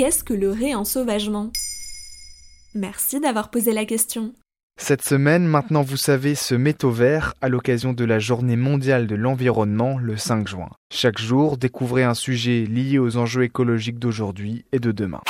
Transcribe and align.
qu'est-ce 0.00 0.24
que 0.24 0.32
le 0.32 0.48
réensauvagement? 0.48 1.52
Merci 2.74 3.20
d'avoir 3.20 3.50
posé 3.50 3.74
la 3.74 3.84
question. 3.84 4.32
Cette 4.80 5.04
semaine, 5.04 5.46
maintenant 5.46 5.82
vous 5.82 5.98
savez, 5.98 6.34
se 6.34 6.54
met 6.54 6.86
au 6.86 6.90
vert 6.90 7.34
à 7.42 7.50
l'occasion 7.50 7.92
de 7.92 8.06
la 8.06 8.18
journée 8.18 8.56
mondiale 8.56 9.06
de 9.06 9.14
l'environnement 9.14 9.98
le 9.98 10.16
5 10.16 10.48
juin. 10.48 10.70
Chaque 10.90 11.18
jour, 11.18 11.58
découvrez 11.58 12.02
un 12.02 12.14
sujet 12.14 12.64
lié 12.64 12.98
aux 12.98 13.18
enjeux 13.18 13.42
écologiques 13.42 13.98
d'aujourd'hui 13.98 14.64
et 14.72 14.78
de 14.78 14.90
demain. 14.90 15.20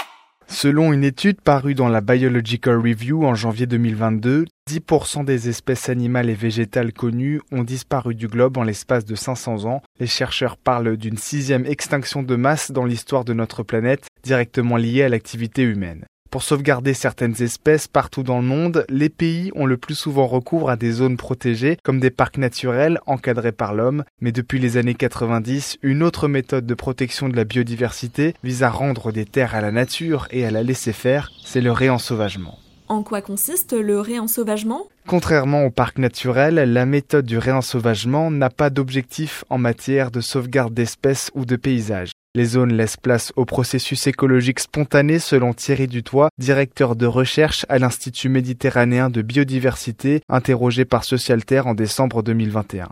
Selon 0.52 0.92
une 0.92 1.04
étude 1.04 1.40
parue 1.40 1.74
dans 1.74 1.88
la 1.88 2.00
Biological 2.00 2.76
Review 2.76 3.24
en 3.24 3.34
janvier 3.34 3.66
2022, 3.66 4.46
10% 4.68 5.24
des 5.24 5.48
espèces 5.48 5.88
animales 5.88 6.28
et 6.28 6.34
végétales 6.34 6.92
connues 6.92 7.40
ont 7.52 7.62
disparu 7.62 8.16
du 8.16 8.26
globe 8.26 8.58
en 8.58 8.64
l'espace 8.64 9.04
de 9.04 9.14
500 9.14 9.64
ans. 9.64 9.80
Les 10.00 10.08
chercheurs 10.08 10.56
parlent 10.56 10.96
d'une 10.96 11.16
sixième 11.16 11.66
extinction 11.66 12.24
de 12.24 12.34
masse 12.34 12.72
dans 12.72 12.84
l'histoire 12.84 13.24
de 13.24 13.32
notre 13.32 13.62
planète, 13.62 14.08
directement 14.22 14.76
liée 14.76 15.02
à 15.02 15.08
l'activité 15.08 15.62
humaine. 15.62 16.06
Pour 16.30 16.44
sauvegarder 16.44 16.94
certaines 16.94 17.42
espèces 17.42 17.88
partout 17.88 18.22
dans 18.22 18.38
le 18.38 18.46
monde, 18.46 18.84
les 18.88 19.08
pays 19.08 19.50
ont 19.56 19.66
le 19.66 19.76
plus 19.76 19.96
souvent 19.96 20.28
recours 20.28 20.70
à 20.70 20.76
des 20.76 20.92
zones 20.92 21.16
protégées 21.16 21.76
comme 21.82 21.98
des 21.98 22.10
parcs 22.10 22.38
naturels 22.38 23.00
encadrés 23.06 23.50
par 23.50 23.74
l'homme, 23.74 24.04
mais 24.20 24.30
depuis 24.30 24.60
les 24.60 24.76
années 24.76 24.94
90, 24.94 25.78
une 25.82 26.04
autre 26.04 26.28
méthode 26.28 26.66
de 26.66 26.74
protection 26.74 27.28
de 27.28 27.34
la 27.34 27.42
biodiversité 27.42 28.34
vise 28.44 28.62
à 28.62 28.70
rendre 28.70 29.10
des 29.10 29.24
terres 29.24 29.56
à 29.56 29.60
la 29.60 29.72
nature 29.72 30.28
et 30.30 30.46
à 30.46 30.52
la 30.52 30.62
laisser 30.62 30.92
faire, 30.92 31.32
c'est 31.44 31.60
le 31.60 31.72
réensauvagement. 31.72 32.60
En 32.90 33.04
quoi 33.04 33.22
consiste 33.22 33.72
le 33.72 34.00
réensauvagement? 34.00 34.88
Contrairement 35.06 35.64
au 35.64 35.70
parc 35.70 35.98
naturel, 35.98 36.56
la 36.56 36.86
méthode 36.86 37.24
du 37.24 37.38
réensauvagement 37.38 38.32
n'a 38.32 38.50
pas 38.50 38.68
d'objectif 38.68 39.44
en 39.48 39.58
matière 39.58 40.10
de 40.10 40.20
sauvegarde 40.20 40.74
d'espèces 40.74 41.30
ou 41.36 41.44
de 41.44 41.54
paysages. 41.54 42.10
Les 42.34 42.46
zones 42.46 42.72
laissent 42.72 42.96
place 42.96 43.32
au 43.36 43.44
processus 43.44 44.08
écologique 44.08 44.58
spontané 44.58 45.20
selon 45.20 45.54
Thierry 45.54 45.86
Dutoit, 45.86 46.30
directeur 46.36 46.96
de 46.96 47.06
recherche 47.06 47.64
à 47.68 47.78
l'Institut 47.78 48.28
méditerranéen 48.28 49.08
de 49.08 49.22
biodiversité, 49.22 50.22
interrogé 50.28 50.84
par 50.84 51.04
Socialterre 51.04 51.68
en 51.68 51.74
décembre 51.74 52.24
2021. 52.24 52.88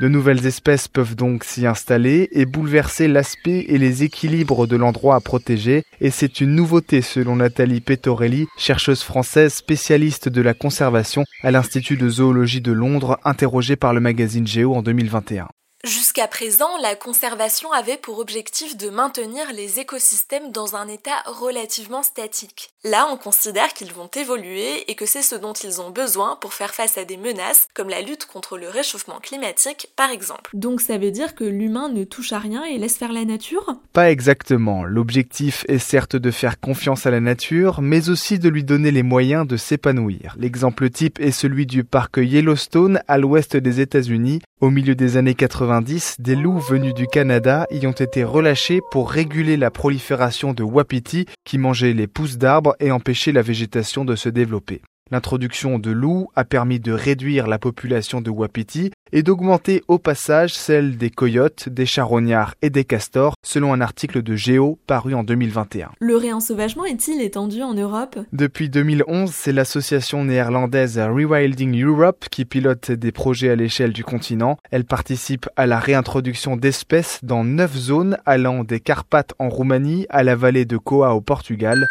De 0.00 0.08
nouvelles 0.08 0.44
espèces 0.44 0.88
peuvent 0.88 1.14
donc 1.14 1.44
s'y 1.44 1.66
installer 1.66 2.28
et 2.32 2.46
bouleverser 2.46 3.06
l'aspect 3.06 3.66
et 3.68 3.78
les 3.78 4.02
équilibres 4.02 4.66
de 4.66 4.74
l'endroit 4.74 5.14
à 5.14 5.20
protéger, 5.20 5.84
et 6.00 6.10
c'est 6.10 6.40
une 6.40 6.56
nouveauté 6.56 7.00
selon 7.00 7.36
Nathalie 7.36 7.80
Pettorelli, 7.80 8.48
chercheuse 8.58 9.04
française 9.04 9.54
spécialiste 9.54 10.28
de 10.28 10.42
la 10.42 10.52
conservation 10.52 11.24
à 11.44 11.52
l'Institut 11.52 11.96
de 11.96 12.08
zoologie 12.08 12.60
de 12.60 12.72
Londres, 12.72 13.20
interrogée 13.24 13.76
par 13.76 13.94
le 13.94 14.00
magazine 14.00 14.48
Géo 14.48 14.74
en 14.74 14.82
2021. 14.82 15.46
Jusqu'à 15.84 16.26
présent, 16.28 16.78
la 16.80 16.94
conservation 16.94 17.70
avait 17.70 17.98
pour 17.98 18.18
objectif 18.18 18.74
de 18.74 18.88
maintenir 18.88 19.52
les 19.52 19.80
écosystèmes 19.80 20.50
dans 20.50 20.76
un 20.76 20.88
état 20.88 21.22
relativement 21.26 22.02
statique. 22.02 22.70
Là, 22.84 23.06
on 23.12 23.18
considère 23.18 23.74
qu'ils 23.74 23.92
vont 23.92 24.08
évoluer 24.16 24.90
et 24.90 24.94
que 24.94 25.04
c'est 25.04 25.20
ce 25.20 25.34
dont 25.34 25.52
ils 25.52 25.82
ont 25.82 25.90
besoin 25.90 26.38
pour 26.40 26.54
faire 26.54 26.72
face 26.72 26.96
à 26.96 27.04
des 27.04 27.18
menaces 27.18 27.68
comme 27.74 27.90
la 27.90 28.00
lutte 28.00 28.24
contre 28.24 28.56
le 28.56 28.70
réchauffement 28.70 29.20
climatique 29.20 29.88
par 29.94 30.08
exemple. 30.08 30.50
Donc 30.54 30.80
ça 30.80 30.96
veut 30.96 31.10
dire 31.10 31.34
que 31.34 31.44
l'humain 31.44 31.90
ne 31.90 32.04
touche 32.04 32.32
à 32.32 32.38
rien 32.38 32.64
et 32.64 32.78
laisse 32.78 32.96
faire 32.96 33.12
la 33.12 33.26
nature? 33.26 33.76
Pas 33.92 34.10
exactement. 34.10 34.84
L'objectif 34.84 35.66
est 35.68 35.78
certes 35.78 36.16
de 36.16 36.30
faire 36.30 36.60
confiance 36.60 37.04
à 37.04 37.10
la 37.10 37.20
nature, 37.20 37.82
mais 37.82 38.08
aussi 38.08 38.38
de 38.38 38.48
lui 38.48 38.64
donner 38.64 38.90
les 38.90 39.02
moyens 39.02 39.46
de 39.46 39.58
s'épanouir. 39.58 40.34
L'exemple 40.38 40.88
type 40.88 41.20
est 41.20 41.30
celui 41.30 41.66
du 41.66 41.84
parc 41.84 42.16
Yellowstone 42.16 43.02
à 43.06 43.18
l'ouest 43.18 43.54
des 43.54 43.82
États-Unis. 43.82 44.40
Au 44.62 44.70
milieu 44.70 44.94
des 44.94 45.18
années 45.18 45.34
80, 45.34 45.73
des 45.80 46.36
loups 46.36 46.58
venus 46.58 46.94
du 46.94 47.06
Canada 47.06 47.66
y 47.70 47.86
ont 47.86 47.92
été 47.92 48.24
relâchés 48.24 48.80
pour 48.90 49.10
réguler 49.10 49.56
la 49.56 49.70
prolifération 49.70 50.52
de 50.52 50.62
wapitis 50.62 51.26
qui 51.44 51.58
mangeaient 51.58 51.92
les 51.92 52.06
pousses 52.06 52.38
d'arbres 52.38 52.76
et 52.80 52.90
empêchaient 52.90 53.32
la 53.32 53.42
végétation 53.42 54.04
de 54.04 54.16
se 54.16 54.28
développer. 54.28 54.82
L'introduction 55.14 55.78
de 55.78 55.92
loups 55.92 56.28
a 56.34 56.42
permis 56.42 56.80
de 56.80 56.90
réduire 56.90 57.46
la 57.46 57.60
population 57.60 58.20
de 58.20 58.30
wapitis 58.30 58.90
et 59.12 59.22
d'augmenter 59.22 59.84
au 59.86 59.98
passage 59.98 60.52
celle 60.52 60.96
des 60.96 61.08
coyotes, 61.08 61.68
des 61.68 61.86
charognards 61.86 62.56
et 62.62 62.70
des 62.70 62.82
castors, 62.82 63.36
selon 63.44 63.72
un 63.72 63.80
article 63.80 64.24
de 64.24 64.34
Géo 64.34 64.76
paru 64.88 65.14
en 65.14 65.22
2021. 65.22 65.92
Le 66.00 66.16
réensauvagement 66.16 66.84
est-il 66.84 67.22
étendu 67.22 67.62
en 67.62 67.74
Europe? 67.74 68.18
Depuis 68.32 68.68
2011, 68.68 69.30
c'est 69.32 69.52
l'association 69.52 70.24
néerlandaise 70.24 70.98
Rewilding 70.98 71.80
Europe 71.84 72.24
qui 72.28 72.44
pilote 72.44 72.90
des 72.90 73.12
projets 73.12 73.50
à 73.50 73.54
l'échelle 73.54 73.92
du 73.92 74.02
continent. 74.02 74.58
Elle 74.72 74.84
participe 74.84 75.48
à 75.54 75.66
la 75.66 75.78
réintroduction 75.78 76.56
d'espèces 76.56 77.20
dans 77.22 77.44
neuf 77.44 77.76
zones 77.76 78.18
allant 78.26 78.64
des 78.64 78.80
Carpates 78.80 79.34
en 79.38 79.48
Roumanie 79.48 80.06
à 80.08 80.24
la 80.24 80.34
vallée 80.34 80.64
de 80.64 80.76
Coa 80.76 81.14
au 81.14 81.20
Portugal. 81.20 81.86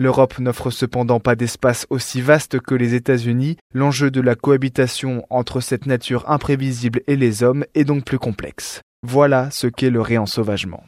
L'Europe 0.00 0.38
n'offre 0.38 0.70
cependant 0.70 1.18
pas 1.18 1.34
d'espace 1.34 1.84
aussi 1.90 2.20
vaste 2.20 2.60
que 2.60 2.76
les 2.76 2.94
États-Unis. 2.94 3.56
L'enjeu 3.74 4.12
de 4.12 4.20
la 4.20 4.36
cohabitation 4.36 5.26
entre 5.28 5.60
cette 5.60 5.86
nature 5.86 6.30
imprévisible 6.30 7.02
et 7.08 7.16
les 7.16 7.42
hommes 7.42 7.64
est 7.74 7.82
donc 7.82 8.04
plus 8.04 8.20
complexe. 8.20 8.80
Voilà 9.02 9.50
ce 9.50 9.66
qu'est 9.66 9.90
le 9.90 10.00
réensauvagement. 10.00 10.84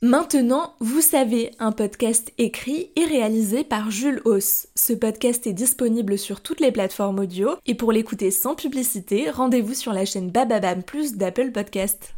Maintenant, 0.00 0.76
vous 0.80 1.02
savez, 1.02 1.50
un 1.58 1.72
podcast 1.72 2.32
écrit 2.38 2.90
et 2.96 3.04
réalisé 3.04 3.64
par 3.64 3.90
Jules 3.90 4.22
Hauss. 4.24 4.68
Ce 4.74 4.94
podcast 4.94 5.46
est 5.46 5.52
disponible 5.52 6.16
sur 6.16 6.40
toutes 6.40 6.60
les 6.60 6.72
plateformes 6.72 7.18
audio 7.18 7.50
et 7.66 7.74
pour 7.74 7.92
l'écouter 7.92 8.30
sans 8.30 8.54
publicité, 8.54 9.28
rendez-vous 9.28 9.74
sur 9.74 9.92
la 9.92 10.06
chaîne 10.06 10.30
Bababam 10.30 10.82
Plus 10.82 11.16
d'Apple 11.16 11.50
Podcast. 11.52 12.14